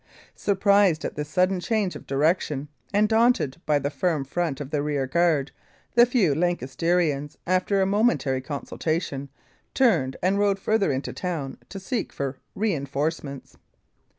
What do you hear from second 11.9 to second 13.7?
for reinforcements.